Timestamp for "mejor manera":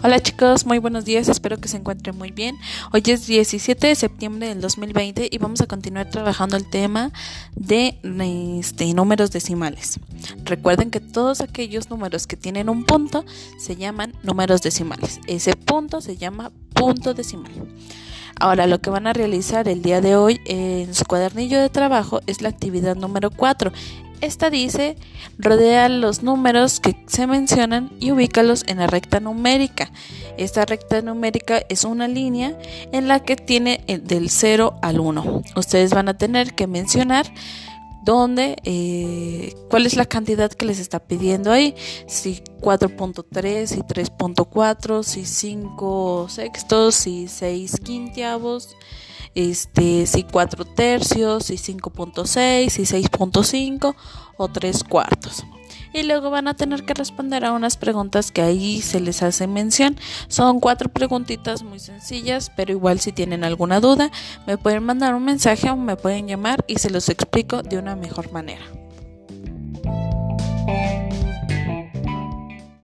67.96-68.77